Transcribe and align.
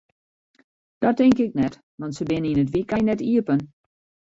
Dat 0.97 1.15
tink 1.17 1.37
ik 1.37 1.53
net, 1.59 1.75
want 1.99 2.13
se 2.17 2.23
binne 2.29 2.47
yn 2.51 2.63
it 2.63 2.73
wykein 2.75 3.05
net 3.07 3.21
iepen. 3.31 3.59